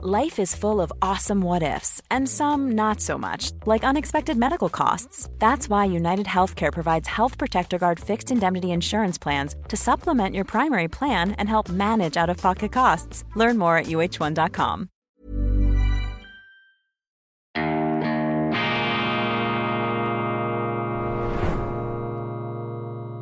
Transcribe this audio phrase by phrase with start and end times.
[0.00, 4.68] Life is full of awesome what ifs, and some not so much, like unexpected medical
[4.68, 5.28] costs.
[5.40, 10.44] That's why United Healthcare provides Health Protector Guard fixed indemnity insurance plans to supplement your
[10.44, 13.24] primary plan and help manage out of pocket costs.
[13.34, 14.88] Learn more at uh1.com.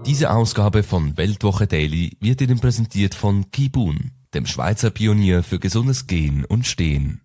[0.04, 6.06] Diese Ausgabe von Weltwoche Daily wird Ihnen präsentiert von Kibun dem Schweizer Pionier für gesundes
[6.06, 7.20] Gehen und Stehen.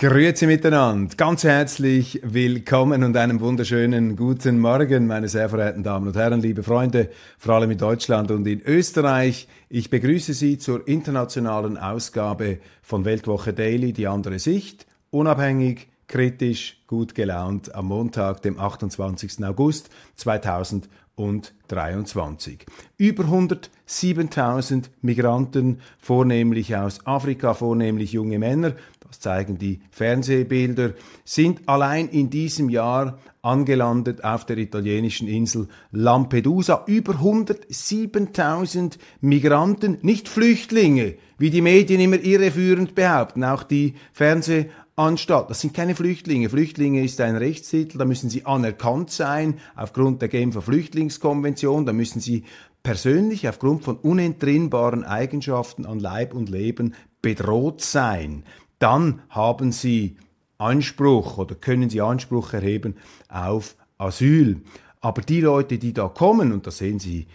[0.00, 6.16] Grüezi miteinander, ganz herzlich willkommen und einen wunderschönen guten Morgen, meine sehr verehrten Damen und
[6.16, 9.46] Herren, liebe Freunde, vor allem in Deutschland und in Österreich.
[9.68, 17.14] Ich begrüße Sie zur internationalen Ausgabe von Weltwoche Daily, die andere Sicht, unabhängig, kritisch, gut
[17.14, 19.44] gelaunt am Montag, dem 28.
[19.44, 22.64] August 2020 und 23.
[22.96, 28.72] Über 107.000 Migranten, vornehmlich aus Afrika, vornehmlich junge Männer,
[29.06, 36.84] das zeigen die Fernsehbilder, sind allein in diesem Jahr angelandet auf der italienischen Insel Lampedusa.
[36.86, 45.48] Über 107.000 Migranten, nicht Flüchtlinge, wie die Medien immer irreführend behaupten, auch die Fernseh anstatt.
[45.48, 46.50] Das sind keine Flüchtlinge.
[46.50, 52.20] Flüchtlinge ist ein Rechtstitel, da müssen sie anerkannt sein aufgrund der Genfer Flüchtlingskonvention, da müssen
[52.20, 52.44] sie
[52.82, 58.44] persönlich aufgrund von unentrinnbaren Eigenschaften an Leib und Leben bedroht sein.
[58.78, 60.16] Dann haben sie
[60.58, 62.96] Anspruch oder können sie Anspruch erheben
[63.28, 64.60] auf Asyl.
[65.00, 67.26] Aber die Leute, die da kommen, und das sehen Sie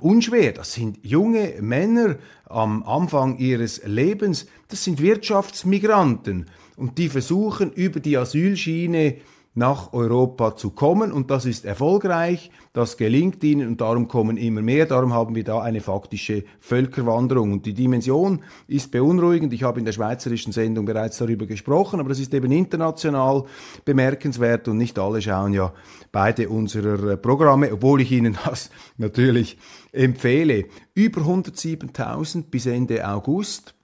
[0.00, 6.46] unschwer, das sind junge Männer am Anfang ihres Lebens, das sind Wirtschaftsmigranten.
[6.76, 9.16] Und die versuchen über die Asylschiene
[9.58, 11.12] nach Europa zu kommen.
[11.12, 13.68] Und das ist erfolgreich, das gelingt ihnen.
[13.68, 17.52] Und darum kommen immer mehr, darum haben wir da eine faktische Völkerwanderung.
[17.52, 19.52] Und die Dimension ist beunruhigend.
[19.52, 23.44] Ich habe in der schweizerischen Sendung bereits darüber gesprochen, aber das ist eben international
[23.84, 24.68] bemerkenswert.
[24.68, 25.72] Und nicht alle schauen ja
[26.12, 29.58] beide unserer Programme, obwohl ich Ihnen das natürlich
[29.90, 30.66] empfehle.
[30.94, 33.74] Über 107.000 bis Ende August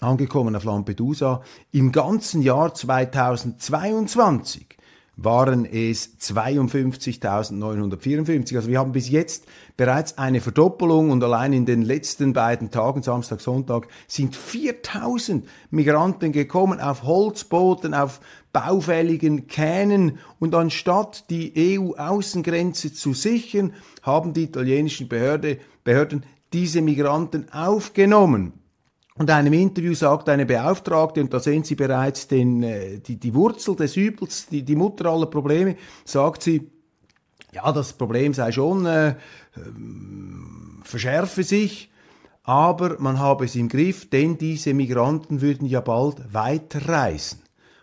[0.00, 1.42] angekommen auf Lampedusa.
[1.70, 4.76] Im ganzen Jahr 2022
[5.16, 8.56] waren es 52.954.
[8.56, 9.46] Also wir haben bis jetzt
[9.76, 16.32] bereits eine Verdoppelung und allein in den letzten beiden Tagen, Samstag, Sonntag, sind 4.000 Migranten
[16.32, 18.20] gekommen auf Holzbooten, auf
[18.52, 23.72] baufälligen Kähnen und anstatt die EU-Außengrenze zu sichern,
[24.02, 28.52] haben die italienischen Behörde, Behörden diese Migranten aufgenommen.
[29.18, 33.34] Und einem Interview sagt eine Beauftragte, und da sehen Sie bereits den, äh, die, die
[33.34, 36.70] Wurzel des Übels, die, die Mutter aller Probleme, sagt sie,
[37.52, 39.14] ja, das Problem sei schon, äh, äh,
[40.82, 41.90] verschärfe sich,
[42.42, 47.40] aber man habe es im Griff, denn diese Migranten würden ja bald weiterreisen.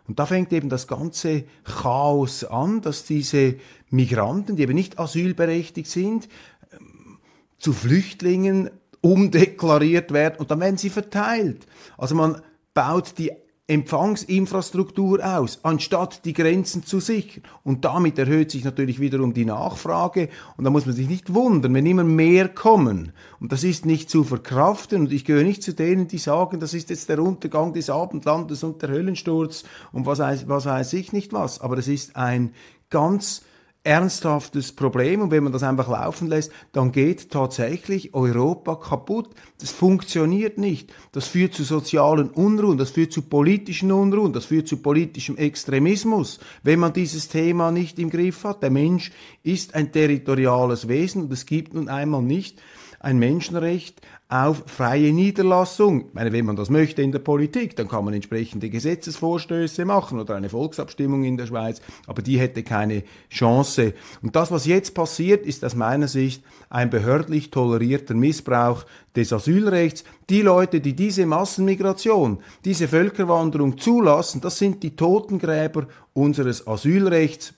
[0.08, 3.56] Und da fängt eben das ganze Chaos an, dass diese
[3.90, 6.28] Migranten, die eben nicht asylberechtigt sind,
[6.72, 7.18] ähm,
[7.58, 8.70] zu Flüchtlingen
[9.04, 11.68] umdeklariert werden und dann werden sie verteilt.
[11.98, 12.42] Also man
[12.74, 13.32] baut die
[13.66, 17.44] Empfangsinfrastruktur aus, anstatt die Grenzen zu sichern.
[17.64, 20.30] Und damit erhöht sich natürlich wiederum die Nachfrage.
[20.58, 23.14] Und da muss man sich nicht wundern, wenn immer mehr kommen.
[23.40, 25.04] Und das ist nicht zu verkraften.
[25.04, 28.64] Und ich gehöre nicht zu denen, die sagen, das ist jetzt der Untergang des Abendlandes
[28.64, 31.62] und der Höllensturz und was weiß, was weiß ich nicht was.
[31.62, 32.54] Aber es ist ein
[32.90, 33.44] ganz
[33.84, 39.30] ernsthaftes Problem und wenn man das einfach laufen lässt, dann geht tatsächlich Europa kaputt.
[39.60, 40.94] Das funktioniert nicht.
[41.12, 46.40] Das führt zu sozialen Unruhen, das führt zu politischen Unruhen, das führt zu politischem Extremismus,
[46.64, 48.64] wenn man dieses Thema nicht im Griff hat.
[48.64, 49.12] Der Mensch
[49.44, 52.62] ist ein territoriales Wesen und es gibt nun einmal nicht
[53.04, 56.08] ein Menschenrecht auf freie Niederlassung.
[56.08, 60.20] Ich meine, wenn man das möchte in der Politik, dann kann man entsprechende Gesetzesvorstöße machen
[60.20, 63.94] oder eine Volksabstimmung in der Schweiz, aber die hätte keine Chance.
[64.22, 68.86] Und das, was jetzt passiert, ist aus meiner Sicht ein behördlich tolerierter Missbrauch
[69.18, 70.06] des Asylrechts.
[70.30, 77.54] Die Leute, die diese Massenmigration, diese Völkerwanderung zulassen, das sind die Totengräber unseres Asylrechts.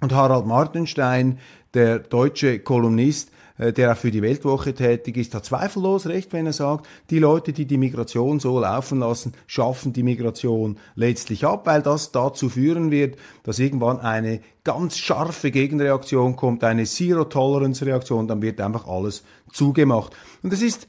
[0.00, 1.40] Und Harald Martenstein,
[1.74, 6.52] der deutsche Kolumnist, der auch für die Weltwoche tätig ist, hat zweifellos recht, wenn er
[6.52, 11.82] sagt, die Leute, die die Migration so laufen lassen, schaffen die Migration letztlich ab, weil
[11.82, 18.60] das dazu führen wird, dass irgendwann eine ganz scharfe Gegenreaktion kommt, eine Zero-Tolerance-Reaktion, dann wird
[18.60, 20.14] einfach alles zugemacht.
[20.42, 20.86] Und das ist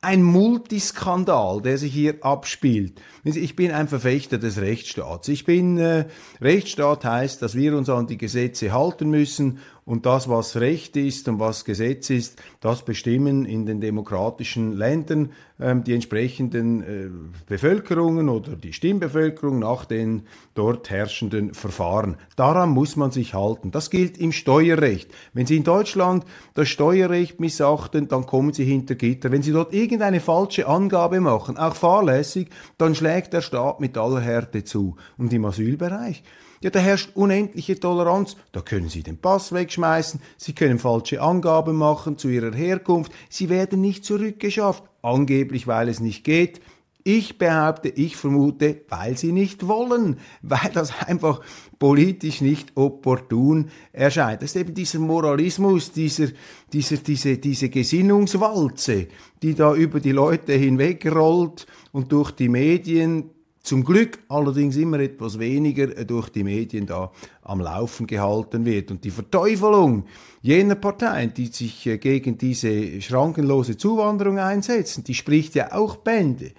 [0.00, 3.00] ein Multiskandal, der sich hier abspielt.
[3.24, 5.26] Ich bin ein Verfechter des Rechtsstaats.
[5.26, 6.06] Ich bin, äh,
[6.40, 11.28] Rechtsstaat heißt, dass wir uns an die Gesetze halten müssen Und das, was Recht ist
[11.28, 17.08] und was Gesetz ist, das bestimmen in den demokratischen Ländern ähm, die entsprechenden äh,
[17.46, 20.24] Bevölkerungen oder die Stimmbevölkerung nach den
[20.54, 22.18] dort herrschenden Verfahren.
[22.36, 23.70] Daran muss man sich halten.
[23.70, 25.10] Das gilt im Steuerrecht.
[25.32, 29.32] Wenn Sie in Deutschland das Steuerrecht missachten, dann kommen Sie hinter Gitter.
[29.32, 34.20] Wenn Sie dort irgendeine falsche Angabe machen, auch fahrlässig, dann schlägt der Staat mit aller
[34.20, 34.96] Härte zu.
[35.16, 36.24] Und im Asylbereich?
[36.60, 38.36] Ja, da herrscht unendliche Toleranz.
[38.52, 43.48] Da können Sie den Pass wegschmeißen, Sie können falsche Angaben machen zu Ihrer Herkunft, Sie
[43.48, 46.60] werden nicht zurückgeschafft, angeblich weil es nicht geht.
[47.04, 51.40] Ich behaupte, ich vermute, weil sie nicht wollen, weil das einfach
[51.78, 54.42] politisch nicht opportun erscheint.
[54.42, 56.26] Das ist eben dieser Moralismus, dieser,
[56.72, 59.06] dieser, diese, diese Gesinnungswalze,
[59.42, 63.30] die da über die Leute hinwegrollt und durch die Medien
[63.68, 67.12] zum Glück allerdings immer etwas weniger äh, durch die Medien da
[67.42, 68.90] am Laufen gehalten wird.
[68.90, 70.04] Und die Verteufelung
[70.40, 76.52] jener Parteien, die sich äh, gegen diese schrankenlose Zuwanderung einsetzen, die spricht ja auch Bände.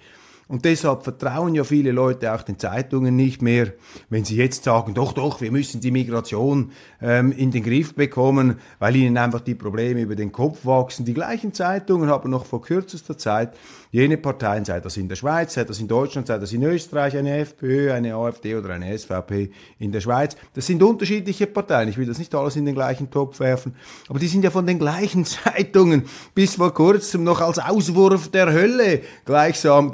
[0.50, 3.72] Und deshalb vertrauen ja viele Leute auch den Zeitungen nicht mehr,
[4.08, 8.58] wenn sie jetzt sagen, doch, doch, wir müssen die Migration ähm, in den Griff bekommen,
[8.80, 11.04] weil ihnen einfach die Probleme über den Kopf wachsen.
[11.04, 13.54] Die gleichen Zeitungen haben noch vor kürzester Zeit
[13.92, 17.16] jene Parteien, sei das in der Schweiz, sei das in Deutschland, sei das in Österreich,
[17.16, 20.36] eine FPÖ, eine AfD oder eine SVP in der Schweiz.
[20.54, 21.88] Das sind unterschiedliche Parteien.
[21.88, 23.74] Ich will das nicht alles in den gleichen Topf werfen,
[24.08, 26.04] aber die sind ja von den gleichen Zeitungen
[26.34, 29.90] bis vor kurzem noch als Auswurf der Hölle gleichsam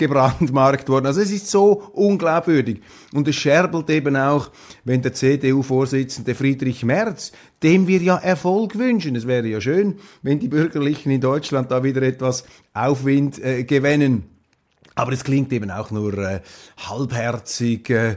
[0.47, 1.07] gebrandmarkt worden.
[1.07, 2.81] Also es ist so unglaubwürdig.
[3.13, 4.51] Und es scherbelt eben auch,
[4.85, 7.33] wenn der CDU-Vorsitzende Friedrich Merz
[7.63, 9.17] dem wir ja Erfolg wünschen.
[9.17, 12.45] Es wäre ja schön, wenn die Bürgerlichen in Deutschland da wieder etwas
[12.75, 14.36] Aufwind äh, gewinnen.
[14.99, 16.41] Aber es klingt eben auch nur äh,
[16.79, 18.17] halbherzig, äh,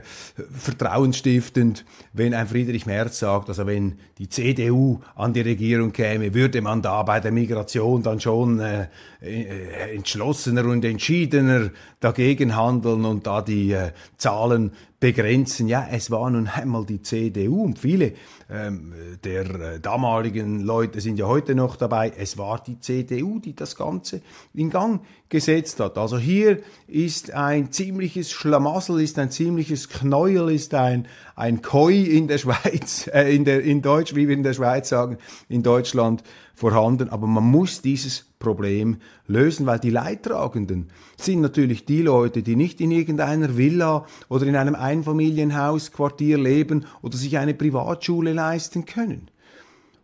[0.50, 1.84] vertrauensstiftend,
[2.14, 6.80] wenn ein Friedrich Merz sagt, also wenn die CDU an die Regierung käme, würde man
[6.80, 8.88] da bei der Migration dann schon äh,
[9.20, 11.68] äh entschlossener und entschiedener
[12.00, 15.66] dagegen handeln und da die äh, Zahlen begrenzen.
[15.66, 18.12] Ja, es war nun einmal die CDU und viele
[18.50, 18.92] ähm,
[19.24, 22.12] der äh, damaligen Leute sind ja heute noch dabei.
[22.16, 24.20] Es war die CDU, die das Ganze
[24.52, 25.00] in Gang
[25.30, 25.96] gesetzt hat.
[25.96, 32.28] Also hier ist ein ziemliches Schlamassel, ist ein ziemliches Knäuel, ist ein, ein Koi in
[32.28, 35.16] der Schweiz, äh, in, der, in Deutsch, wie wir in der Schweiz sagen,
[35.48, 36.22] in Deutschland
[36.60, 37.08] vorhanden.
[37.08, 42.80] Aber man muss dieses Problem lösen, weil die Leidtragenden sind natürlich die Leute, die nicht
[42.80, 49.30] in irgendeiner Villa oder in einem Einfamilienhausquartier leben oder sich eine Privatschule leisten können.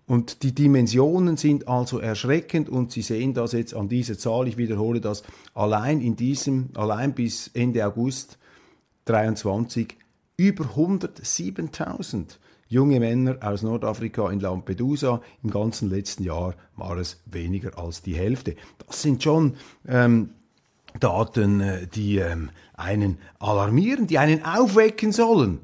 [0.06, 4.48] Und die Dimensionen sind also erschreckend und Sie sehen das jetzt an dieser Zahl.
[4.48, 8.38] Ich wiederhole das allein in diesem, allein bis Ende August
[9.06, 9.96] 23
[10.38, 12.38] über 107.000
[12.68, 15.20] junge Männer aus Nordafrika in Lampedusa.
[15.42, 18.56] Im ganzen letzten Jahr war es weniger als die Hälfte.
[18.86, 20.30] Das sind schon ähm,
[20.98, 25.60] Daten, äh, die ähm, einen alarmieren, die einen aufwecken sollen.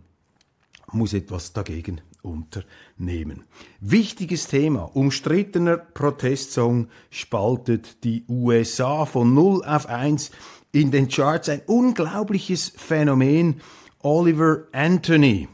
[0.93, 3.44] Muss etwas dagegen unternehmen.
[3.81, 4.82] Wichtiges Thema.
[4.94, 10.31] Umstrittener Protestsong spaltet die USA von 0 auf 1
[10.70, 11.49] in den Charts.
[11.49, 13.60] Ein unglaubliches Phänomen.
[14.04, 15.49] Oliver Anthony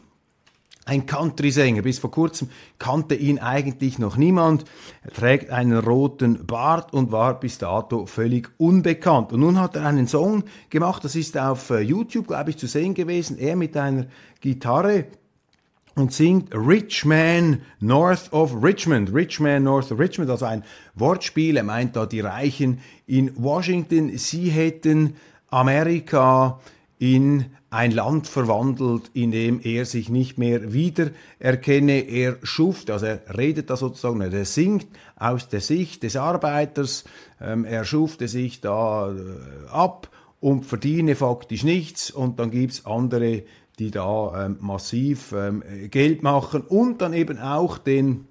[0.88, 1.82] ein Country-Sänger.
[1.82, 2.49] Bis vor kurzem
[2.79, 4.64] kannte ihn eigentlich noch niemand.
[5.02, 9.32] Er trägt einen roten Bart und war bis dato völlig unbekannt.
[9.32, 12.67] Und nun hat er einen Song gemacht, das ist auf äh, YouTube, glaube ich, zu
[12.67, 13.38] sehen gewesen.
[13.38, 14.07] Er mit einer
[14.40, 15.04] Gitarre
[15.95, 19.12] und singt Rich Man North of Richmond.
[19.12, 20.64] Rich Man North of Richmond, also ein
[20.95, 21.57] Wortspiel.
[21.57, 24.16] Er meint da die Reichen in Washington.
[24.16, 25.16] Sie hätten
[25.50, 26.61] Amerika
[26.99, 32.01] in ein Land verwandelt, in dem er sich nicht mehr wiedererkenne.
[32.01, 37.05] Er schuft, also er redet da sozusagen, er singt aus der Sicht des Arbeiters,
[37.41, 40.09] ähm, er schufte sich da äh, ab
[40.41, 43.43] und verdiene faktisch nichts und dann gibt's andere,
[43.79, 48.27] die da ähm, massiv ähm, Geld machen und dann eben auch den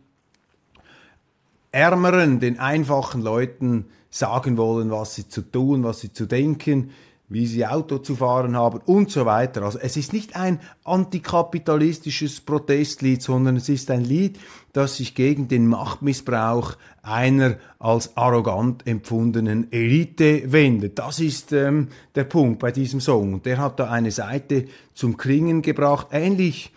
[1.71, 6.91] Ärmeren, den einfachen Leuten sagen wollen, was sie zu tun, was sie zu denken
[7.29, 9.63] wie sie Auto zu fahren haben und so weiter.
[9.63, 14.39] Also es ist nicht ein antikapitalistisches Protestlied, sondern es ist ein Lied,
[14.71, 20.99] das sich gegen den Machtmissbrauch einer als arrogant empfundenen Elite wendet.
[20.99, 23.33] Das ist ähm, der Punkt bei diesem Song.
[23.33, 26.71] Und der hat da eine Seite zum Klingen gebracht, ähnlich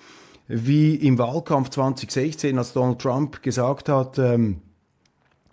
[0.49, 4.62] wie im Wahlkampf 2016, als Donald Trump gesagt hat, ähm,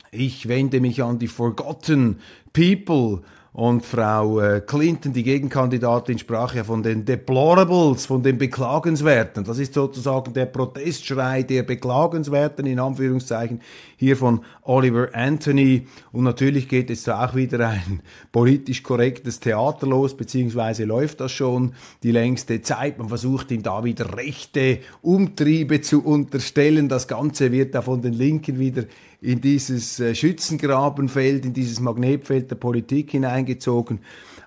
[0.09, 2.19] ich wende mich an die Forgotten
[2.53, 3.21] People
[3.57, 9.45] Und Frau äh, Clinton, die Gegenkandidatin, sprach ja von den Deplorables, von den Beklagenswerten.
[9.45, 13.61] Das ist sozusagen der Protestschrei der Beklagenswerten in Anführungszeichen
[13.95, 15.87] hier von Oliver Anthony.
[16.11, 21.31] Und natürlich geht es da auch wieder ein politisch korrektes Theater los, beziehungsweise läuft das
[21.31, 21.73] schon
[22.03, 22.99] die längste Zeit.
[22.99, 26.89] Man versucht ihm da wieder rechte Umtriebe zu unterstellen.
[26.89, 28.83] Das Ganze wird da von den Linken wieder
[29.21, 33.99] in dieses äh, Schützengrabenfeld, in dieses Magnetfeld der Politik hineingezogen.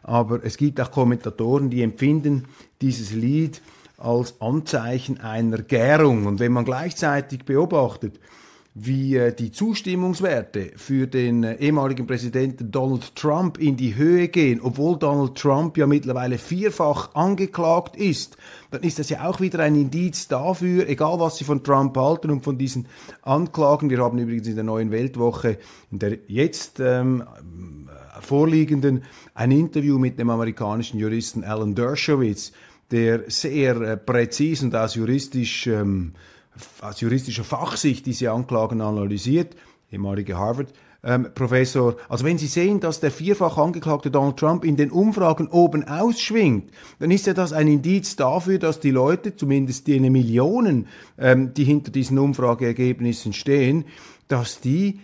[0.03, 2.47] Aber es gibt auch Kommentatoren, die empfinden
[2.81, 3.61] dieses Lied
[3.99, 6.27] als Anzeichen einer Gärung.
[6.27, 8.19] Und wenn man gleichzeitig beobachtet,
[8.75, 14.61] wie äh, die Zustimmungswerte für den äh, ehemaligen Präsidenten Donald Trump in die Höhe gehen,
[14.63, 18.37] obwohl Donald Trump ja mittlerweile vierfach angeklagt ist,
[18.71, 22.31] dann ist das ja auch wieder ein Indiz dafür, egal was Sie von Trump halten
[22.31, 22.87] und von diesen
[23.23, 23.91] Anklagen.
[23.91, 25.59] Wir haben übrigens in der neuen Weltwoche,
[25.91, 27.25] in der jetzt ähm,
[28.21, 29.03] vorliegenden,
[29.35, 32.53] ein Interview mit dem amerikanischen Juristen Alan Dershowitz,
[32.93, 36.13] der sehr äh, präzis und aus juristisch ähm,
[36.81, 39.57] aus juristischer Fachsicht diese Anklagen analysiert,
[39.91, 40.73] ehemalige Harvard.
[41.03, 45.49] Ähm, Professor, also wenn Sie sehen, dass der vierfach angeklagte Donald Trump in den Umfragen
[45.49, 50.89] oben ausschwingt, dann ist ja das ein Indiz dafür, dass die Leute, zumindest die Millionen,
[51.19, 53.87] ähm, die hinter diesen Umfrageergebnissen stehen,
[54.29, 55.01] dass die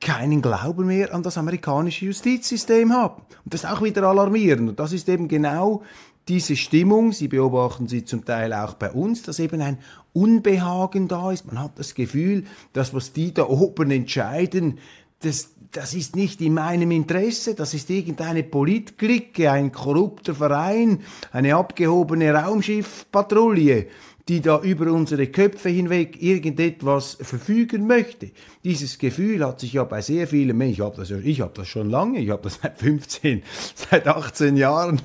[0.00, 3.22] keinen Glauben mehr an das amerikanische Justizsystem haben.
[3.44, 4.70] Und das ist auch wieder alarmierend.
[4.70, 5.82] Und das ist eben genau
[6.30, 9.78] diese Stimmung, Sie beobachten sie zum Teil auch bei uns, dass eben ein
[10.12, 11.44] Unbehagen da ist.
[11.44, 14.78] Man hat das Gefühl, dass was die da oben entscheiden,
[15.22, 21.00] das, das ist nicht in meinem Interesse, das ist irgendeine Politklicke, ein korrupter Verein,
[21.32, 23.88] eine abgehobene Raumschiffpatrouille
[24.30, 28.30] die da über unsere Köpfe hinweg irgendetwas verfügen möchte.
[28.62, 31.66] Dieses Gefühl hat sich ja bei sehr vielen Menschen, ich habe das, ich hab das
[31.66, 33.42] schon lange, ich habe das seit 15,
[33.74, 35.02] seit 18 Jahren,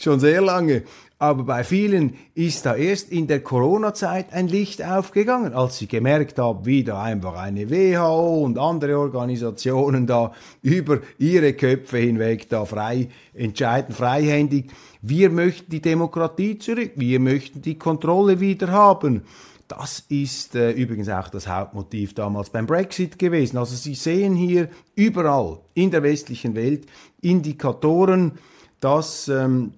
[0.00, 0.84] schon sehr lange,
[1.20, 6.38] aber bei vielen ist da erst in der Corona-Zeit ein Licht aufgegangen, als sie gemerkt
[6.38, 10.32] haben, wie da einfach eine WHO und andere Organisationen da
[10.62, 14.70] über ihre Köpfe hinweg da frei entscheiden, freihändig.
[15.02, 19.22] Wir möchten die Demokratie zurück, wir möchten die Kontrolle wieder haben.
[19.66, 23.58] Das ist äh, übrigens auch das Hauptmotiv damals beim Brexit gewesen.
[23.58, 26.86] Also Sie sehen hier überall in der westlichen Welt
[27.20, 28.38] Indikatoren,
[28.80, 29.72] dass ähm,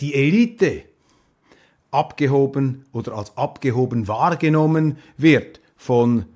[0.00, 0.82] die Elite
[1.90, 6.26] abgehoben oder als abgehoben wahrgenommen wird von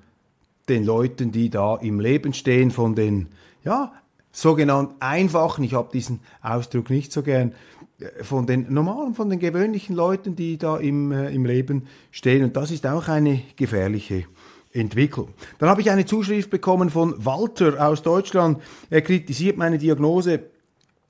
[0.69, 3.27] den Leuten, die da im Leben stehen, von den
[3.63, 3.93] ja,
[4.31, 7.53] sogenannten einfachen, ich habe diesen Ausdruck nicht so gern,
[7.99, 12.43] äh, von den normalen, von den gewöhnlichen Leuten, die da im, äh, im Leben stehen.
[12.43, 14.25] Und das ist auch eine gefährliche
[14.71, 15.29] Entwicklung.
[15.59, 18.59] Dann habe ich eine Zuschrift bekommen von Walter aus Deutschland.
[18.89, 20.39] Er kritisiert meine Diagnose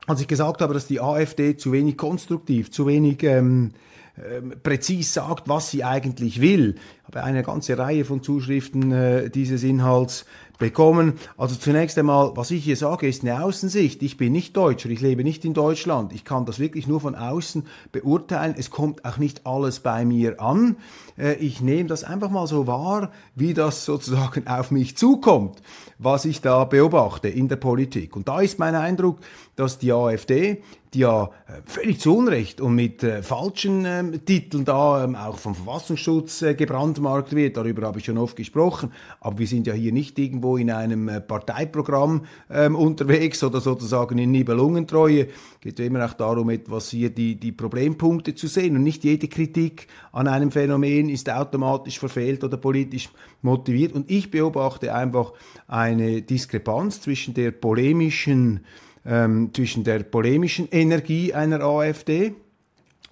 [0.07, 3.71] als ich gesagt habe, dass die AfD zu wenig konstruktiv, zu wenig ähm,
[4.15, 6.75] ähm, präzis sagt, was sie eigentlich will.
[7.05, 10.25] Habe eine ganze Reihe von Zuschriften äh, dieses Inhalts
[10.59, 11.13] bekommen.
[11.37, 14.01] Also zunächst einmal, was ich hier sage, ist eine Außensicht.
[14.03, 16.13] Ich bin nicht Deutscher, ich lebe nicht in Deutschland.
[16.13, 18.55] Ich kann das wirklich nur von außen beurteilen.
[18.57, 20.77] Es kommt auch nicht alles bei mir an.
[21.17, 25.61] Äh, ich nehme das einfach mal so wahr, wie das sozusagen auf mich zukommt,
[25.97, 28.15] was ich da beobachte in der Politik.
[28.15, 29.19] Und da ist mein Eindruck,
[29.55, 30.61] dass die AfD
[30.95, 35.55] ja äh, völlig zu Unrecht und mit äh, falschen ähm, Titeln da ähm, auch vom
[35.55, 37.57] Verfassungsschutz äh, gebrandmarkt wird.
[37.57, 38.91] Darüber habe ich schon oft gesprochen.
[39.19, 44.17] Aber wir sind ja hier nicht irgendwo in einem äh, Parteiprogramm ähm, unterwegs oder sozusagen
[44.17, 45.27] in Nibelungentreue.
[45.61, 48.75] Geht immer auch darum, etwas hier die, die Problempunkte zu sehen.
[48.75, 53.09] Und nicht jede Kritik an einem Phänomen ist automatisch verfehlt oder politisch
[53.41, 53.93] motiviert.
[53.93, 55.33] Und ich beobachte einfach
[55.67, 58.61] eine Diskrepanz zwischen der polemischen
[59.05, 62.33] ähm, zwischen der polemischen Energie einer AfD,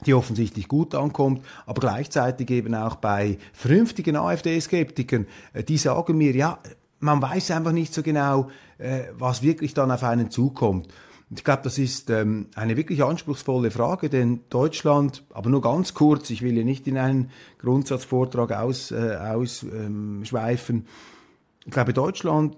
[0.05, 6.33] die offensichtlich gut ankommt, aber gleichzeitig eben auch bei vernünftigen AfD-Skeptikern, äh, die sagen mir,
[6.33, 6.60] ja,
[7.00, 10.88] man weiß einfach nicht so genau, äh, was wirklich dann auf einen zukommt.
[11.33, 16.29] Ich glaube, das ist ähm, eine wirklich anspruchsvolle Frage, denn Deutschland, aber nur ganz kurz,
[16.29, 20.24] ich will hier nicht in einen Grundsatzvortrag ausschweifen, äh, aus, ähm,
[21.63, 22.57] ich glaube, Deutschland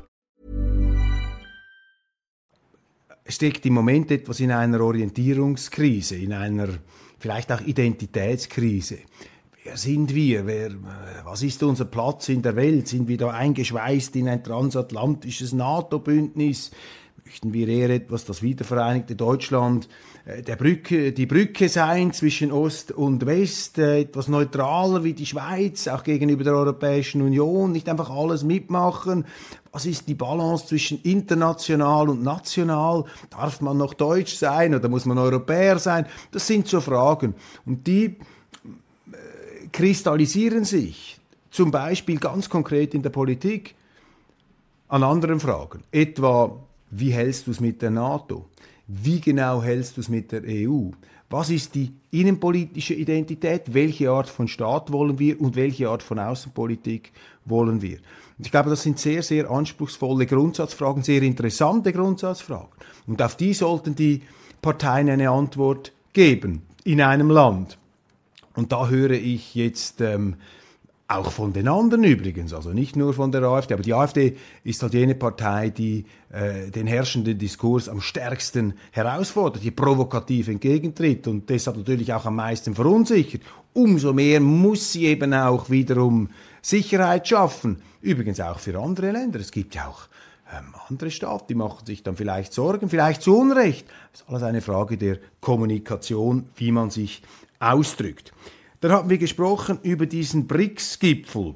[3.31, 6.67] steckt im Moment etwas in einer Orientierungskrise, in einer
[7.19, 8.99] vielleicht auch Identitätskrise.
[9.63, 10.47] Wer sind wir?
[10.47, 10.71] Wer,
[11.23, 12.87] was ist unser Platz in der Welt?
[12.87, 16.71] Sind wir da eingeschweißt in ein transatlantisches NATO-Bündnis?
[17.23, 19.87] Möchten wir eher etwas das wiedervereinigte Deutschland
[20.25, 25.87] der Brücke, die Brücke sein zwischen Ost und West, äh, etwas neutraler wie die Schweiz,
[25.87, 29.25] auch gegenüber der Europäischen Union, nicht einfach alles mitmachen.
[29.71, 33.05] Was ist die Balance zwischen international und national?
[33.31, 36.05] Darf man noch Deutsch sein oder muss man Europäer sein?
[36.31, 37.33] Das sind so Fragen.
[37.65, 38.15] Und die äh,
[39.71, 43.73] kristallisieren sich zum Beispiel ganz konkret in der Politik
[44.87, 45.83] an anderen Fragen.
[45.91, 46.59] Etwa,
[46.91, 48.45] wie hältst du es mit der NATO?
[48.93, 50.89] Wie genau hältst du es mit der EU?
[51.29, 53.73] Was ist die innenpolitische Identität?
[53.73, 57.13] Welche Art von Staat wollen wir und welche Art von Außenpolitik
[57.45, 57.99] wollen wir?
[58.37, 62.67] Und ich glaube, das sind sehr, sehr anspruchsvolle Grundsatzfragen, sehr interessante Grundsatzfragen.
[63.07, 64.23] Und auf die sollten die
[64.61, 67.77] Parteien eine Antwort geben in einem Land.
[68.57, 70.35] Und da höre ich jetzt ähm,
[71.11, 74.81] auch von den anderen übrigens, also nicht nur von der AfD, aber die AfD ist
[74.81, 81.49] halt jene Partei, die äh, den herrschenden Diskurs am stärksten herausfordert, die provokativ entgegentritt und
[81.49, 83.41] deshalb natürlich auch am meisten verunsichert.
[83.73, 86.29] Umso mehr muss sie eben auch wiederum
[86.61, 89.39] Sicherheit schaffen, übrigens auch für andere Länder.
[89.39, 90.07] Es gibt ja auch
[90.53, 93.87] ähm, andere Staaten, die machen sich dann vielleicht Sorgen, vielleicht zu Unrecht.
[94.11, 97.21] Das ist alles eine Frage der Kommunikation, wie man sich
[97.59, 98.33] ausdrückt.
[98.81, 101.53] Dann haben wir gesprochen über diesen BRICS-Gipfel,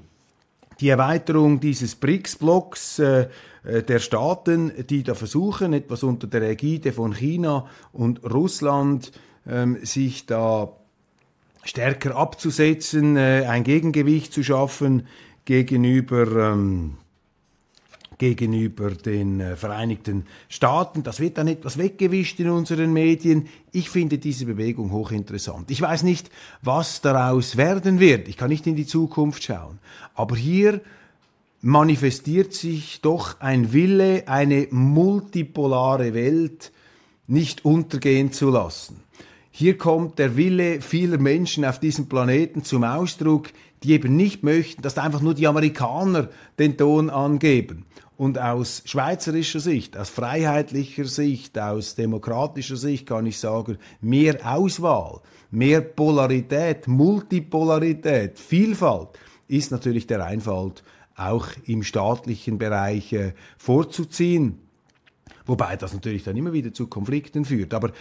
[0.80, 3.30] die Erweiterung dieses BRICS-Blocks äh,
[3.64, 9.12] äh, der Staaten, die da versuchen, etwas unter der Ägide von China und Russland
[9.48, 10.74] ähm, sich da
[11.64, 15.08] stärker abzusetzen, äh, ein Gegengewicht zu schaffen
[15.46, 16.98] gegenüber ähm,
[18.17, 21.04] gegenüber den äh, Vereinigten Staaten.
[21.04, 23.47] Das wird dann etwas weggewischt in unseren Medien.
[23.71, 25.71] Ich finde diese Bewegung hochinteressant.
[25.71, 26.30] Ich weiß nicht,
[26.62, 28.28] was daraus werden wird.
[28.28, 29.80] Ich kann nicht in die Zukunft schauen.
[30.13, 30.82] Aber hier
[31.62, 36.71] manifestiert sich doch ein Wille, eine multipolare Welt
[37.28, 39.01] nicht untergehen zu lassen.
[39.49, 43.47] Hier kommt der Wille vieler Menschen auf diesem Planeten zum Ausdruck,
[43.84, 47.86] die eben nicht möchten, dass einfach nur die Amerikaner den Ton angeben.
[48.17, 55.19] Und aus schweizerischer Sicht, aus freiheitlicher Sicht, aus demokratischer Sicht kann ich sagen, mehr Auswahl,
[55.51, 59.10] mehr Polarität, Multipolarität, Vielfalt
[59.47, 60.84] ist natürlich der Einfalt
[61.17, 64.60] auch im staatlichen Bereich äh, vorzuziehen.
[65.45, 67.73] Wobei das natürlich dann immer wieder zu Konflikten führt.
[67.73, 67.91] Aber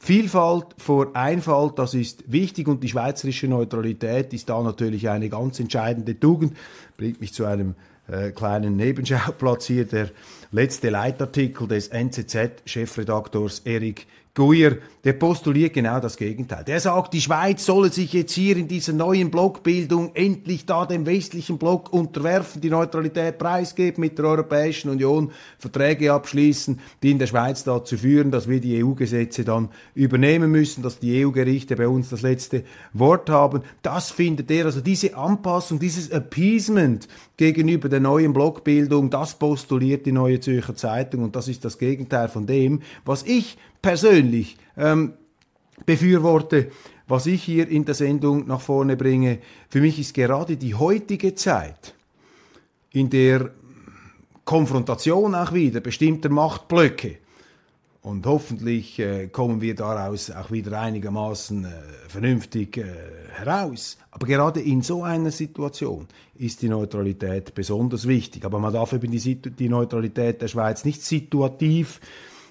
[0.00, 5.58] Vielfalt vor Einfalt, das ist wichtig und die schweizerische Neutralität ist da natürlich eine ganz
[5.58, 6.56] entscheidende Tugend.
[6.96, 7.74] Bringt mich zu einem
[8.08, 10.10] äh, kleinen Nebenschauplatz hier, der
[10.50, 14.06] letzte Leitartikel des NZZ-Chefredaktors Erik
[14.38, 16.62] Guyer, der postuliert genau das Gegenteil.
[16.62, 21.06] Der sagt, die Schweiz solle sich jetzt hier in dieser neuen Blockbildung endlich da dem
[21.06, 27.26] westlichen Block unterwerfen, die Neutralität preisgeben, mit der Europäischen Union Verträge abschließen, die in der
[27.26, 32.08] Schweiz dazu führen, dass wir die EU-Gesetze dann übernehmen müssen, dass die EU-Gerichte bei uns
[32.08, 33.62] das letzte Wort haben.
[33.82, 40.12] Das findet er, also diese Anpassung, dieses Appeasement gegenüber der neuen Blockbildung, das postuliert die
[40.12, 45.14] Neue Zürcher Zeitung und das ist das Gegenteil von dem, was ich persönlich ähm,
[45.86, 46.70] befürworte,
[47.06, 49.38] was ich hier in der Sendung nach vorne bringe.
[49.68, 51.94] Für mich ist gerade die heutige Zeit,
[52.90, 53.50] in der
[54.44, 57.18] Konfrontation auch wieder bestimmter Machtblöcke
[58.08, 61.68] und hoffentlich äh, kommen wir daraus auch wieder einigermaßen äh,
[62.08, 62.84] vernünftig äh,
[63.32, 63.98] heraus.
[64.10, 68.44] Aber gerade in so einer Situation ist die Neutralität besonders wichtig.
[68.44, 72.00] Aber man darf eben die, die Neutralität der Schweiz nicht situativ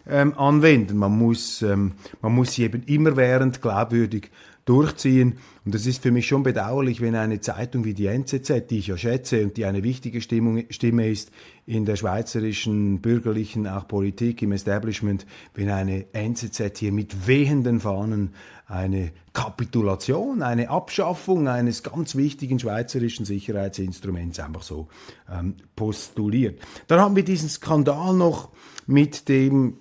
[0.09, 0.97] ähm, anwenden.
[0.97, 4.31] Man muss, ähm, man muss sie eben immerwährend glaubwürdig
[4.67, 5.37] durchziehen.
[5.65, 8.87] Und es ist für mich schon bedauerlich, wenn eine Zeitung wie die NZZ, die ich
[8.87, 11.31] ja schätze und die eine wichtige Stimmung, Stimme ist
[11.65, 18.33] in der schweizerischen bürgerlichen auch Politik im Establishment, wenn eine NZZ hier mit wehenden Fahnen
[18.67, 24.89] eine Kapitulation, eine Abschaffung eines ganz wichtigen schweizerischen Sicherheitsinstruments einfach so
[25.31, 26.59] ähm, postuliert.
[26.87, 28.49] Dann haben wir diesen Skandal noch
[28.85, 29.77] mit dem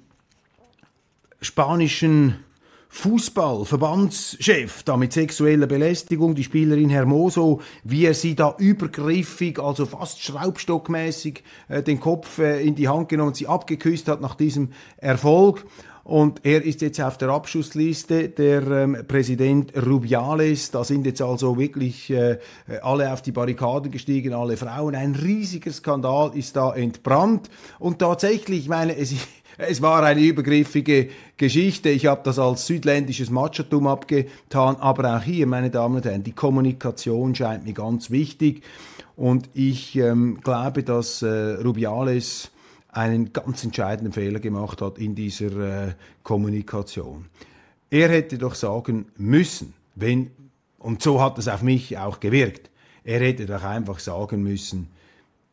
[1.41, 2.37] spanischen
[2.89, 10.23] Fußballverbandschef da mit sexueller Belästigung, die Spielerin Hermoso, wie er sie da übergriffig, also fast
[10.23, 15.67] schraubstockmäßig äh, den Kopf äh, in die Hand genommen, sie abgeküsst hat nach diesem Erfolg.
[16.07, 20.71] Und er ist jetzt auf der Abschussliste, der ähm, Präsident Rubiales.
[20.71, 22.39] Da sind jetzt also wirklich äh,
[22.81, 24.95] alle auf die Barrikaden gestiegen, alle Frauen.
[24.95, 27.51] Ein riesiger Skandal ist da entbrannt.
[27.81, 29.27] Und tatsächlich, ich meine, es ist
[29.59, 31.89] es war eine übergriffige Geschichte.
[31.89, 34.77] Ich habe das als südländisches Machotum abgetan.
[34.77, 38.63] Aber auch hier, meine Damen und Herren, die Kommunikation scheint mir ganz wichtig.
[39.17, 42.51] Und ich ähm, glaube, dass äh, Rubiales
[42.89, 45.93] einen ganz entscheidenden Fehler gemacht hat in dieser äh,
[46.23, 47.27] Kommunikation.
[47.91, 50.31] Er hätte doch sagen müssen, wenn,
[50.79, 52.71] und so hat es auf mich auch gewirkt,
[53.05, 54.89] er hätte doch einfach sagen müssen,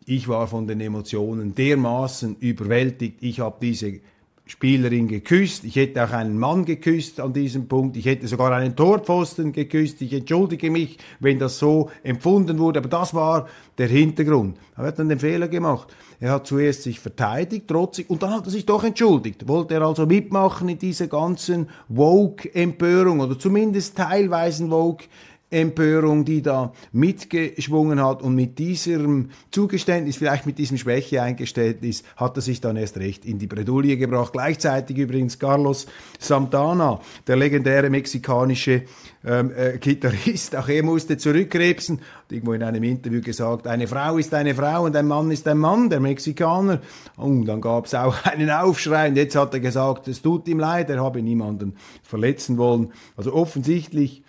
[0.07, 3.17] ich war von den Emotionen dermaßen überwältigt.
[3.21, 3.99] Ich habe diese
[4.45, 5.63] Spielerin geküsst.
[5.63, 7.95] Ich hätte auch einen Mann geküsst an diesem Punkt.
[7.95, 10.01] Ich hätte sogar einen Torpfosten geküsst.
[10.01, 12.79] Ich entschuldige mich, wenn das so empfunden wurde.
[12.79, 14.57] Aber das war der Hintergrund.
[14.75, 15.95] Er hat dann den Fehler gemacht.
[16.19, 19.47] Er hat zuerst sich verteidigt, trotzig, und dann hat er sich doch entschuldigt.
[19.47, 25.05] Wollte er also mitmachen in dieser ganzen Woke-Empörung oder zumindest teilweise Woke
[25.53, 28.21] Empörung, die da mitgeschwungen hat.
[28.21, 33.39] Und mit diesem Zugeständnis, vielleicht mit diesem Schwäche-Eingeständnis, hat er sich dann erst recht in
[33.39, 34.33] die Bredouille gebracht.
[34.33, 35.85] Gleichzeitig übrigens Carlos
[36.19, 38.83] Santana, der legendäre mexikanische
[39.25, 44.17] ähm, äh, Gitarrist, auch er musste zurückkrebsen, hat irgendwo in einem Interview gesagt, eine Frau
[44.17, 46.81] ist eine Frau und ein Mann ist ein Mann, der Mexikaner.
[47.15, 50.59] Und dann gab es auch einen Aufschrei und jetzt hat er gesagt, es tut ihm
[50.59, 52.91] leid, er habe niemanden verletzen wollen.
[53.15, 54.23] Also offensichtlich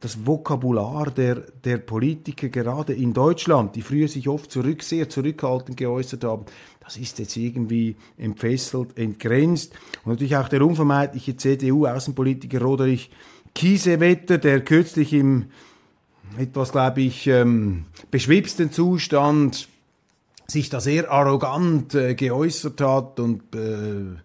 [0.00, 5.76] das Vokabular der, der Politiker gerade in Deutschland, die früher sich oft zurück, sehr zurückhaltend
[5.76, 6.46] geäußert haben,
[6.82, 9.74] das ist jetzt irgendwie entfesselt, entgrenzt.
[10.04, 13.10] Und natürlich auch der unvermeidliche CDU-Außenpolitiker Roderich
[13.54, 15.46] Kiesewetter, der kürzlich im
[16.38, 19.68] etwas, glaube ich, ähm, beschwipsten Zustand
[20.46, 24.16] sich da sehr arrogant äh, geäußert hat und äh,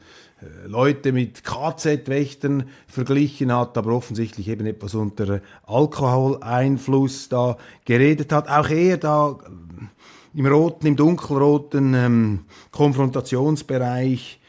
[0.67, 8.50] Leute mit KZ-Wächtern verglichen hat, aber offensichtlich eben etwas unter Alkoholeinfluss da geredet hat.
[8.50, 14.39] Auch er da äh, im roten, im dunkelroten ähm, Konfrontationsbereich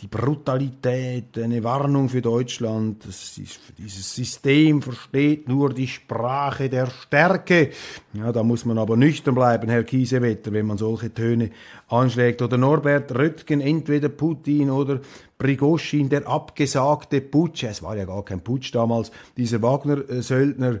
[0.00, 3.06] die Brutalität, eine Warnung für Deutschland.
[3.06, 3.40] Ist,
[3.78, 7.70] dieses System versteht nur die Sprache der Stärke.
[8.12, 11.50] Ja, da muss man aber nüchtern bleiben, Herr Kiesewetter, wenn man solche Töne
[11.88, 12.42] anschlägt.
[12.42, 15.00] Oder Norbert Röttgen, entweder Putin oder
[15.38, 17.64] Prigoschin, der abgesagte Putsch.
[17.64, 19.10] Es war ja gar kein Putsch damals.
[19.38, 20.80] Dieser Wagner-Söldner,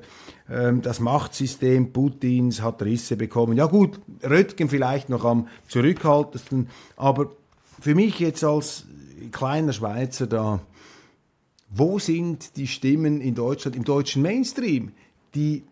[0.50, 3.56] ähm, das Machtsystem Putins hat Risse bekommen.
[3.56, 7.30] Ja gut, Röttgen vielleicht noch am zurückhaltendsten, aber
[7.80, 8.86] für mich jetzt als
[9.32, 10.60] kleiner Schweizer da,
[11.70, 14.92] wo sind die Stimmen in Deutschland, im deutschen Mainstream,
[15.34, 15.64] die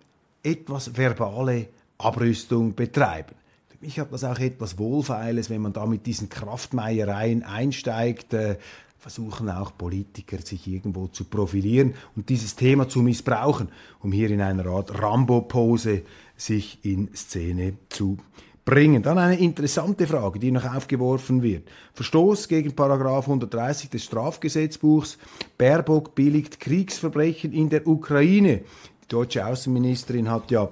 [0.42, 3.34] etwas verbale Abrüstung betreiben?
[3.68, 8.34] Für mich hat das auch etwas Wohlfeiles, wenn man da mit diesen Kraftmeiereien einsteigt.
[8.34, 8.56] Äh,
[9.04, 13.68] versuchen auch Politiker sich irgendwo zu profilieren und dieses Thema zu missbrauchen,
[14.00, 16.04] um hier in einer Art Rambo-Pose
[16.38, 18.16] sich in Szene zu
[18.64, 19.02] bringen.
[19.02, 21.68] Dann eine interessante Frage, die noch aufgeworfen wird.
[21.92, 25.18] Verstoß gegen Paragraph 130 des Strafgesetzbuchs.
[25.58, 28.62] Baerbock billigt Kriegsverbrechen in der Ukraine.
[29.02, 30.70] Die deutsche Außenministerin hat ja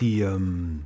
[0.00, 0.84] die, ähm,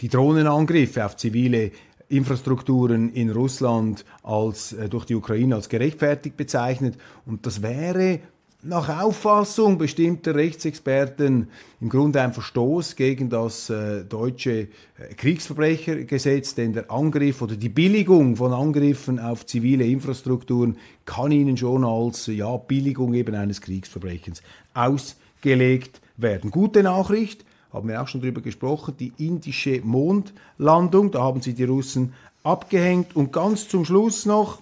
[0.00, 1.70] die Drohnenangriffe auf zivile
[2.08, 8.20] Infrastrukturen in Russland als äh, durch die Ukraine als gerechtfertigt bezeichnet und das wäre
[8.64, 11.48] nach Auffassung bestimmter Rechtsexperten
[11.80, 17.68] im Grunde ein Verstoß gegen das äh, deutsche äh, Kriegsverbrechergesetz, denn der Angriff oder die
[17.68, 24.42] Billigung von Angriffen auf zivile Infrastrukturen kann ihnen schon als ja, Billigung eben eines Kriegsverbrechens
[24.72, 26.50] ausgelegt werden.
[26.50, 31.64] Gute Nachricht, haben wir auch schon darüber gesprochen, die indische Mondlandung, da haben sie die
[31.64, 34.60] Russen abgehängt und ganz zum Schluss noch,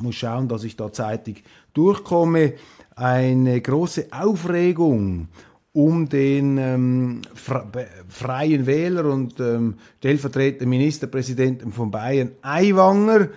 [0.00, 2.54] muss schauen, dass ich da zeitig durchkomme,
[2.94, 5.28] eine große Aufregung
[5.72, 7.22] um den ähm,
[8.08, 13.28] freien Wähler und ähm, stellvertretenden Ministerpräsidenten von Bayern, Aiwanger.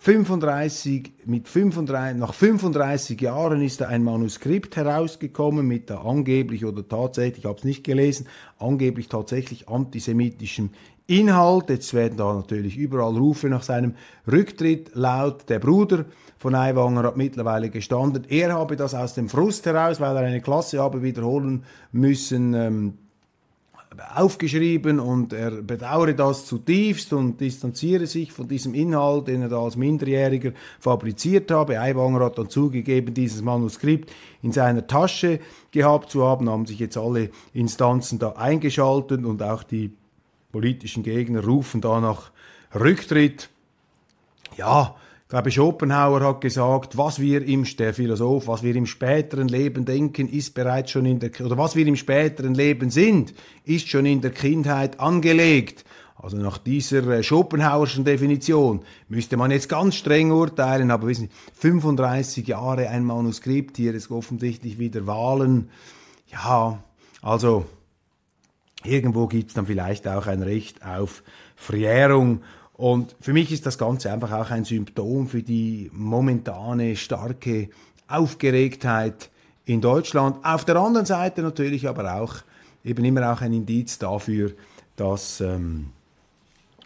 [0.00, 6.86] 35, mit 35, nach 35 Jahren ist da ein Manuskript herausgekommen mit der angeblich oder
[6.86, 8.28] tatsächlich, ich habe es nicht gelesen,
[8.60, 10.70] angeblich tatsächlich antisemitischen
[11.08, 11.70] Inhalt.
[11.70, 13.94] Jetzt werden da natürlich überall Rufe nach seinem
[14.30, 15.48] Rücktritt laut.
[15.48, 16.04] Der Bruder
[16.38, 20.40] von Aiwanger hat mittlerweile gestanden, er habe das aus dem Frust heraus, weil er eine
[20.40, 22.94] Klasse habe wiederholen müssen, ähm,
[24.14, 29.60] aufgeschrieben und er bedauere das zutiefst und distanziere sich von diesem Inhalt, den er da
[29.60, 31.80] als Minderjähriger fabriziert habe.
[31.80, 35.40] Aiwanger hat dann zugegeben, dieses Manuskript in seiner Tasche
[35.70, 39.90] gehabt zu haben, haben sich jetzt alle Instanzen da eingeschaltet und auch die
[40.58, 42.32] politischen Gegner rufen da nach
[42.74, 43.48] Rücktritt.
[44.56, 49.46] Ja, ich glaube, Schopenhauer hat gesagt, was wir im, der Philosoph, was wir im späteren
[49.46, 53.34] Leben denken, ist bereits schon in der, oder was wir im späteren Leben sind,
[53.66, 55.84] ist schon in der Kindheit angelegt.
[56.16, 61.60] Also nach dieser äh, Schopenhauerschen Definition müsste man jetzt ganz streng urteilen, aber wissen Sie,
[61.60, 65.70] 35 Jahre ein Manuskript, hier ist offensichtlich wieder Wahlen.
[66.32, 66.82] Ja,
[67.22, 67.64] also
[68.84, 71.22] irgendwo gibt es dann vielleicht auch ein Recht auf
[71.56, 72.42] Verjährung
[72.74, 77.70] und für mich ist das Ganze einfach auch ein Symptom für die momentane starke
[78.06, 79.30] Aufgeregtheit
[79.64, 80.44] in Deutschland.
[80.44, 82.36] Auf der anderen Seite natürlich aber auch
[82.84, 84.52] eben immer auch ein Indiz dafür,
[84.94, 85.88] dass ähm,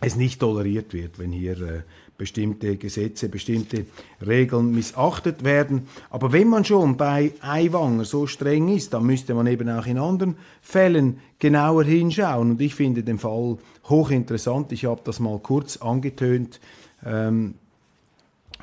[0.00, 1.82] es nicht toleriert wird, wenn hier äh,
[2.22, 3.84] bestimmte Gesetze, bestimmte
[4.24, 5.88] Regeln missachtet werden.
[6.08, 9.98] Aber wenn man schon bei Eiwanger so streng ist, dann müsste man eben auch in
[9.98, 12.52] anderen Fällen genauer hinschauen.
[12.52, 13.58] Und ich finde den Fall
[13.88, 14.70] hochinteressant.
[14.70, 16.60] Ich habe das mal kurz angetönt.
[17.04, 17.54] Ähm,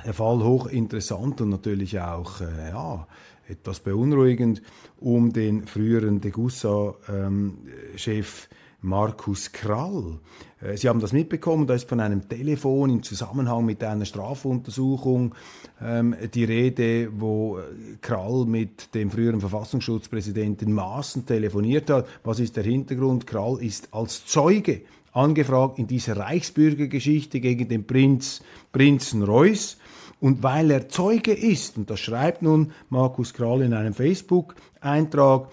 [0.06, 3.06] der Fall hochinteressant und natürlich auch äh, ja,
[3.50, 4.62] etwas beunruhigend
[5.02, 10.20] um den früheren Degussa-Chef ähm, Markus Krall.
[10.62, 15.36] Äh, Sie haben das mitbekommen, da ist von einem Telefon im Zusammenhang mit einer Strafuntersuchung
[15.82, 17.62] ähm, die Rede, wo äh,
[18.02, 22.08] Krall mit dem früheren Verfassungsschutzpräsidenten Maaßen telefoniert hat.
[22.24, 23.28] Was ist der Hintergrund?
[23.28, 29.78] Krall ist als Zeuge angefragt in dieser Reichsbürgergeschichte gegen den Prinz, Prinzen Reuß.
[30.22, 35.50] Und weil er Zeuge ist, und das schreibt nun Markus Krall in einem Facebook-Eintrag,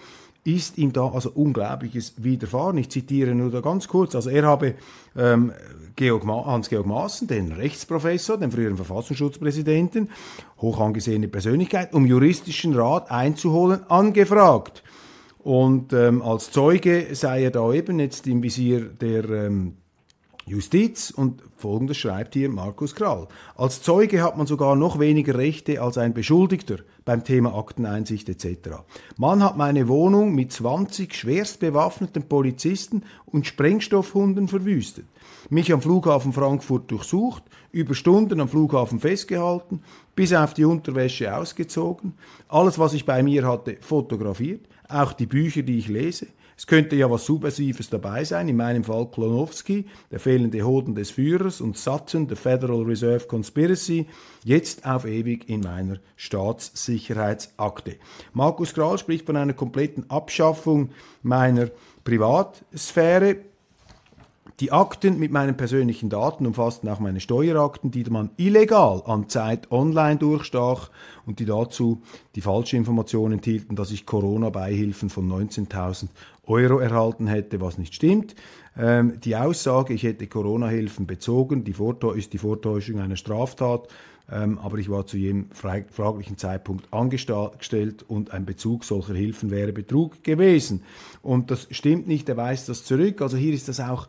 [0.47, 2.77] ist ihm da also Unglaubliches widerfahren.
[2.77, 4.15] Ich zitiere nur da ganz kurz.
[4.15, 4.75] Also er habe
[5.17, 5.51] ähm,
[5.99, 10.09] Hans-Georg Maaßen, den Rechtsprofessor, den früheren Verfassungsschutzpräsidenten,
[10.61, 14.83] hoch angesehene Persönlichkeit, um juristischen Rat einzuholen, angefragt.
[15.39, 19.73] Und ähm, als Zeuge sei er da eben jetzt im Visier der ähm,
[20.47, 23.27] Justiz und folgendes schreibt hier Markus Krall.
[23.57, 28.77] Als Zeuge hat man sogar noch weniger Rechte als ein Beschuldigter beim Thema Akteneinsicht etc.
[29.17, 35.05] Man hat meine Wohnung mit 20 schwerst bewaffneten Polizisten und Sprengstoffhunden verwüstet,
[35.49, 39.81] mich am Flughafen Frankfurt durchsucht, über Stunden am Flughafen festgehalten,
[40.15, 42.13] bis auf die Unterwäsche ausgezogen,
[42.47, 46.95] alles, was ich bei mir hatte, fotografiert, auch die Bücher, die ich lese, es könnte
[46.95, 51.77] ja was Subversives dabei sein, in meinem Fall Klonowski, der fehlende Hoden des Führers und
[51.77, 54.07] Sutton, der Federal Reserve Conspiracy,
[54.43, 57.97] jetzt auf ewig in meiner Staatssicherheitsakte.
[58.33, 60.89] Markus Grahl spricht von einer kompletten Abschaffung
[61.21, 61.69] meiner
[62.03, 63.37] Privatsphäre.
[64.59, 69.71] Die Akten mit meinen persönlichen Daten umfassten auch meine Steuerakten, die man illegal an Zeit
[69.71, 70.89] online durchstach
[71.27, 72.01] und die dazu
[72.33, 76.07] die falsche Information enthielten, dass ich Corona-Beihilfen von 19.000
[76.47, 78.35] Euro erhalten hätte, was nicht stimmt.
[78.77, 81.75] Ähm, die Aussage, ich hätte Corona-Hilfen bezogen, die
[82.15, 83.87] ist die Vortäuschung einer Straftat.
[84.29, 89.71] Ähm, aber ich war zu jedem fraglichen Zeitpunkt angestellt und ein Bezug solcher Hilfen wäre
[89.71, 90.83] Betrug gewesen.
[91.21, 93.21] Und das stimmt nicht, er weist das zurück.
[93.21, 94.07] Also hier ist das auch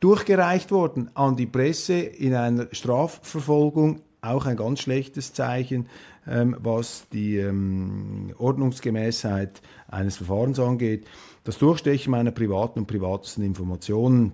[0.00, 4.02] durchgereicht worden an die Presse in einer Strafverfolgung.
[4.20, 5.88] Auch ein ganz schlechtes Zeichen,
[6.26, 11.06] ähm, was die ähm, Ordnungsgemäßheit eines Verfahrens angeht.
[11.48, 14.32] Das Durchstechen meiner privaten und privatesten Informationen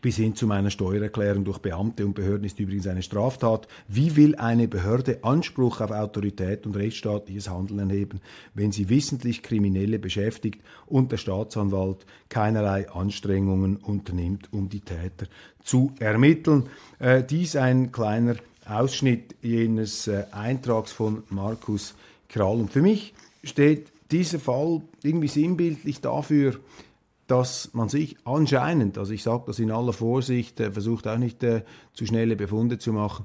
[0.00, 3.66] bis hin zu meiner Steuererklärung durch Beamte und Behörden ist übrigens eine Straftat.
[3.88, 8.20] Wie will eine Behörde Anspruch auf Autorität und rechtsstaatliches Handeln erheben,
[8.54, 15.26] wenn sie wissentlich Kriminelle beschäftigt und der Staatsanwalt keinerlei Anstrengungen unternimmt, um die Täter
[15.64, 16.68] zu ermitteln?
[17.00, 21.96] Äh, dies ein kleiner Ausschnitt jenes äh, Eintrags von Markus
[22.28, 22.60] Krall.
[22.60, 26.58] Und für mich steht dieser Fall irgendwie sinnbildlich dafür,
[27.26, 31.42] dass man sich anscheinend, also ich sage das in aller Vorsicht, äh, versucht auch nicht
[31.44, 33.24] äh, zu schnelle Befunde zu machen,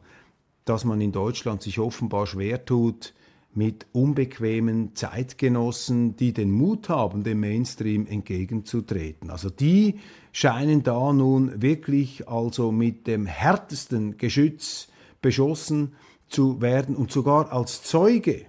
[0.63, 3.13] dass man in Deutschland sich offenbar schwer tut
[3.55, 9.31] mit unbequemen Zeitgenossen, die den Mut haben, dem Mainstream entgegenzutreten.
[9.31, 9.99] Also die
[10.33, 14.89] scheinen da nun wirklich also mit dem härtesten Geschütz
[15.21, 15.93] beschossen
[16.27, 18.45] zu werden und sogar als Zeuge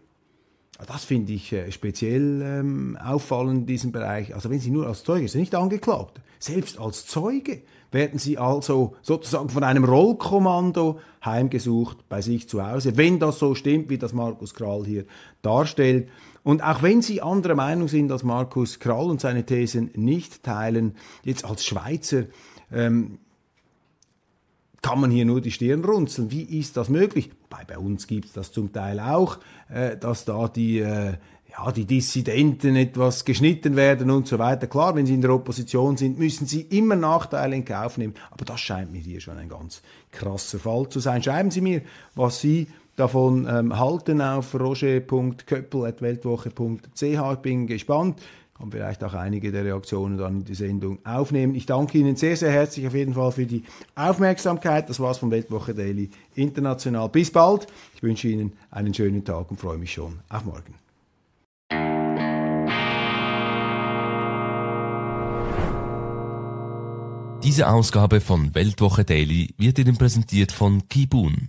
[0.84, 4.34] das finde ich äh, speziell ähm, auffallend in diesem Bereich.
[4.34, 7.62] Also wenn Sie nur als Zeuge sind, nicht angeklagt, selbst als Zeuge
[7.92, 13.54] werden Sie also sozusagen von einem Rollkommando heimgesucht bei sich zu Hause, wenn das so
[13.54, 15.06] stimmt, wie das Markus Krall hier
[15.40, 16.08] darstellt.
[16.42, 20.94] Und auch wenn Sie anderer Meinung sind als Markus Krall und seine Thesen nicht teilen,
[21.24, 22.24] jetzt als Schweizer
[22.70, 23.18] ähm,
[24.82, 26.30] kann man hier nur die Stirn runzeln.
[26.30, 27.30] Wie ist das möglich?
[27.48, 31.14] Wobei bei uns gibt es das zum Teil auch, äh, dass da die, äh,
[31.50, 34.66] ja, die Dissidenten etwas geschnitten werden und so weiter.
[34.66, 38.14] Klar, wenn sie in der Opposition sind, müssen sie immer Nachteile in Kauf nehmen.
[38.30, 41.22] Aber das scheint mir hier schon ein ganz krasser Fall zu sein.
[41.22, 41.82] Schreiben Sie mir,
[42.14, 47.02] was Sie davon ähm, halten auf roger.köppel.weltwoche.ch.
[47.02, 48.20] Ich bin gespannt
[48.56, 51.54] kann vielleicht auch einige der Reaktionen dann in die Sendung aufnehmen.
[51.54, 54.88] Ich danke Ihnen sehr, sehr herzlich auf jeden Fall für die Aufmerksamkeit.
[54.88, 57.08] Das war's von Weltwoche Daily International.
[57.08, 57.66] Bis bald.
[57.94, 60.74] Ich wünsche Ihnen einen schönen Tag und freue mich schon auf morgen.
[67.42, 71.48] Diese Ausgabe von Weltwoche Daily wird Ihnen präsentiert von Kibun,